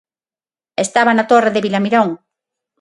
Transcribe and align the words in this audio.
Estaba 0.85 1.11
na 1.17 1.27
Torre 1.31 1.53
de 1.53 1.63
Vilamirón. 1.65 2.09